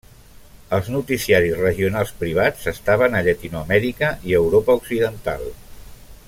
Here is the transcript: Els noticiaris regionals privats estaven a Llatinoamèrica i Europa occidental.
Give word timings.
Els 0.77 0.87
noticiaris 0.93 1.53
regionals 1.59 2.13
privats 2.21 2.65
estaven 2.73 3.19
a 3.19 3.23
Llatinoamèrica 3.29 4.11
i 4.31 4.35
Europa 4.41 4.79
occidental. 4.83 5.47